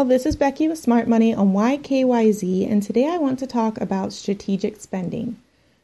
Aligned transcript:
all, 0.00 0.06
this 0.06 0.24
is 0.24 0.34
Becky 0.34 0.66
with 0.66 0.78
Smart 0.78 1.08
Money 1.08 1.34
on 1.34 1.52
YKYZ, 1.52 2.72
and 2.72 2.82
today 2.82 3.06
I 3.06 3.18
want 3.18 3.38
to 3.40 3.46
talk 3.46 3.78
about 3.78 4.14
strategic 4.14 4.80
spending. 4.80 5.36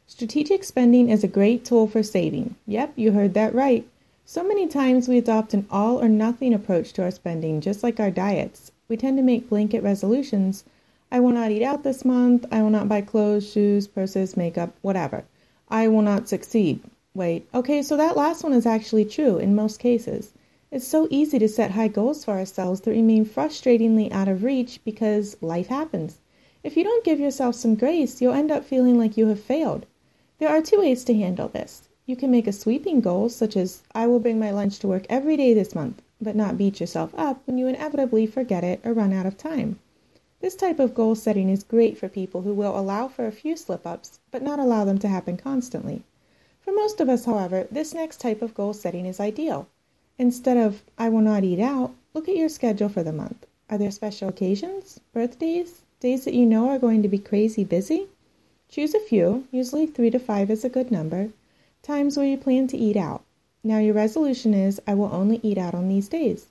Strategic 0.07 0.65
spending 0.65 1.11
is 1.11 1.23
a 1.23 1.28
great 1.28 1.67
tool 1.67 1.87
for 1.87 2.03
saving. 2.03 2.55
Yep, 2.67 2.94
you 2.97 3.13
heard 3.13 3.34
that 3.34 3.55
right. 3.55 3.87
So 4.25 4.42
many 4.42 4.68
times 4.68 5.07
we 5.07 5.18
adopt 5.18 5.52
an 5.52 5.67
all 5.71 6.02
or 6.02 6.08
nothing 6.08 6.55
approach 6.55 6.94
to 6.94 7.02
our 7.02 7.10
spending, 7.10 7.60
just 7.60 7.83
like 7.83 8.00
our 8.00 8.11
diets. 8.11 8.73
We 8.89 8.96
tend 8.96 9.19
to 9.19 9.23
make 9.23 9.51
blanket 9.51 9.83
resolutions. 9.83 10.64
I 11.12 11.21
will 11.21 11.33
not 11.33 11.51
eat 11.51 11.62
out 11.62 11.83
this 11.83 12.03
month. 12.03 12.46
I 12.51 12.62
will 12.62 12.71
not 12.71 12.89
buy 12.89 13.03
clothes, 13.03 13.53
shoes, 13.53 13.87
purses, 13.87 14.35
makeup, 14.35 14.75
whatever. 14.80 15.25
I 15.69 15.89
will 15.89 16.01
not 16.01 16.27
succeed. 16.27 16.80
Wait, 17.12 17.46
okay, 17.53 17.83
so 17.83 17.98
that 17.98 18.17
last 18.17 18.43
one 18.43 18.55
is 18.55 18.64
actually 18.64 19.05
true 19.05 19.37
in 19.37 19.55
most 19.55 19.79
cases. 19.79 20.33
It's 20.77 20.87
so 20.87 21.09
easy 21.11 21.39
to 21.39 21.49
set 21.49 21.71
high 21.71 21.89
goals 21.89 22.23
for 22.23 22.33
ourselves 22.33 22.83
that 22.83 22.91
remain 22.91 23.25
frustratingly 23.25 24.13
out 24.13 24.29
of 24.29 24.45
reach 24.45 24.79
because 24.85 25.39
life 25.41 25.69
happens. 25.69 26.19
If 26.62 26.77
you 26.77 26.84
don't 26.84 27.03
give 27.03 27.19
yourself 27.19 27.55
some 27.55 27.77
grace, 27.77 28.21
you'll 28.21 28.34
end 28.34 28.51
up 28.51 28.62
feeling 28.62 28.98
like 28.98 29.17
you 29.17 29.29
have 29.29 29.41
failed. 29.41 29.87
There 30.37 30.51
are 30.51 30.61
two 30.61 30.81
ways 30.81 31.03
to 31.05 31.15
handle 31.15 31.48
this. 31.48 31.89
You 32.05 32.15
can 32.15 32.31
make 32.31 32.47
a 32.47 32.53
sweeping 32.53 33.01
goal, 33.01 33.31
such 33.31 33.57
as, 33.57 33.84
I 33.95 34.07
will 34.07 34.20
bring 34.20 34.39
my 34.39 34.51
lunch 34.51 34.79
to 34.81 34.87
work 34.87 35.07
every 35.09 35.34
day 35.39 35.55
this 35.55 35.75
month, 35.75 36.03
but 36.20 36.37
not 36.37 36.59
beat 36.59 36.79
yourself 36.79 37.15
up 37.17 37.41
when 37.47 37.56
you 37.56 37.69
inevitably 37.69 38.27
forget 38.27 38.62
it 38.62 38.81
or 38.84 38.93
run 38.93 39.15
out 39.15 39.25
of 39.25 39.39
time. 39.39 39.79
This 40.43 40.56
type 40.56 40.79
of 40.79 40.95
goal 40.95 41.15
setting 41.15 41.48
is 41.48 41.65
great 41.65 41.97
for 41.97 42.11
people 42.11 42.43
who 42.43 42.53
will 42.53 42.79
allow 42.79 43.09
for 43.09 43.27
a 43.27 43.33
few 43.33 43.56
slip 43.56 43.87
ups, 43.87 44.20
but 44.31 44.43
not 44.43 44.59
allow 44.59 44.84
them 44.84 44.98
to 44.98 45.09
happen 45.09 45.39
constantly. 45.39 46.03
For 46.61 46.70
most 46.70 47.01
of 47.01 47.09
us, 47.09 47.25
however, 47.25 47.67
this 47.70 47.95
next 47.95 48.20
type 48.20 48.43
of 48.43 48.53
goal 48.53 48.75
setting 48.75 49.06
is 49.06 49.19
ideal. 49.19 49.69
Instead 50.19 50.56
of, 50.56 50.83
I 50.97 51.11
will 51.11 51.20
not 51.20 51.45
eat 51.45 51.61
out, 51.61 51.95
look 52.15 52.27
at 52.29 52.37
your 52.37 52.48
schedule 52.48 52.88
for 52.88 53.02
the 53.02 53.12
month. 53.12 53.47
Are 53.69 53.77
there 53.77 53.91
special 53.91 54.30
occasions, 54.30 54.98
birthdays, 55.12 55.83
days 56.01 56.25
that 56.25 56.33
you 56.33 56.47
know 56.47 56.70
are 56.70 56.79
going 56.79 57.02
to 57.02 57.09
be 57.09 57.19
crazy 57.19 57.64
busy? 57.64 58.06
Choose 58.69 58.94
a 58.94 59.00
few, 59.00 59.47
usually 59.50 59.87
three 59.87 60.11
to 60.11 60.19
five 60.19 60.50
is 60.50 60.64
a 60.64 60.70
good 60.70 60.91
number, 60.91 61.31
times 61.83 62.17
where 62.17 62.27
you 62.27 62.39
plan 62.39 62.67
to 62.69 62.78
eat 62.78 62.97
out. 62.97 63.25
Now 63.62 63.78
your 63.78 63.94
resolution 63.94 64.55
is, 64.55 64.81
I 64.87 64.94
will 64.94 65.12
only 65.12 65.39
eat 65.42 65.59
out 65.59 65.75
on 65.75 65.89
these 65.89 66.09
days. 66.09 66.47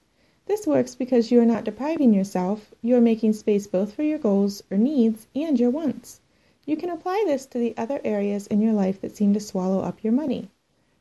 This 0.46 0.68
works 0.68 0.94
because 0.94 1.32
you 1.32 1.42
are 1.42 1.46
not 1.46 1.64
depriving 1.64 2.14
yourself, 2.14 2.72
you 2.84 2.96
are 2.96 3.02
making 3.02 3.34
space 3.34 3.66
both 3.66 3.94
for 3.94 4.04
your 4.04 4.20
goals 4.20 4.62
or 4.70 4.78
needs 4.78 5.26
and 5.34 5.60
your 5.60 5.72
wants. 5.72 6.20
You 6.68 6.78
can 6.78 6.92
apply 6.92 7.24
this 7.26 7.48
to 7.48 7.58
the 7.58 7.74
other 7.78 8.00
areas 8.04 8.46
in 8.46 8.62
your 8.62 8.74
life 8.74 9.02
that 9.02 9.16
seem 9.16 9.34
to 9.34 9.40
swallow 9.40 9.80
up 9.80 10.04
your 10.04 10.14
money. 10.14 10.50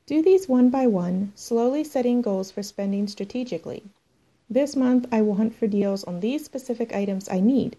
Do 0.07 0.21
these 0.21 0.51
one 0.51 0.69
by 0.69 0.87
one, 0.87 1.33
slowly 1.35 1.83
setting 1.83 2.21
goals 2.21 2.51
for 2.51 2.63
spending 2.63 3.09
strategically. 3.09 3.85
This 4.51 4.77
month, 4.77 5.07
I 5.11 5.23
will 5.23 5.37
hunt 5.37 5.55
for 5.55 5.67
deals 5.67 6.05
on 6.05 6.21
these 6.21 6.45
specific 6.45 6.95
items 6.95 7.27
I 7.31 7.41
need. 7.41 7.77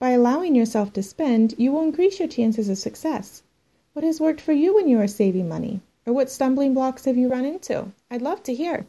By 0.00 0.10
allowing 0.10 0.56
yourself 0.56 0.92
to 0.94 1.02
spend, 1.04 1.54
you 1.58 1.70
will 1.70 1.82
increase 1.82 2.18
your 2.18 2.26
chances 2.26 2.68
of 2.68 2.78
success. 2.78 3.44
What 3.92 4.04
has 4.04 4.20
worked 4.20 4.40
for 4.40 4.52
you 4.52 4.74
when 4.74 4.88
you 4.88 4.98
are 4.98 5.06
saving 5.06 5.48
money? 5.48 5.80
Or 6.06 6.12
what 6.12 6.28
stumbling 6.28 6.74
blocks 6.74 7.04
have 7.04 7.16
you 7.16 7.28
run 7.28 7.44
into? 7.44 7.92
I'd 8.10 8.20
love 8.20 8.42
to 8.44 8.54
hear. 8.54 8.86